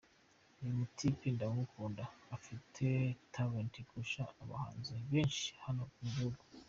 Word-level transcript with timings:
Uyu 0.61 0.73
mu 0.79 0.85
type 0.97 1.25
ndamukunda, 1.35 2.03
afite 2.35 2.83
talent 3.33 3.73
kurusha 3.87 4.21
abahanzi 4.43 4.93
benshi 5.11 5.49
hano 5.65 5.81
mu 5.97 6.05
gihugu. 6.13 6.39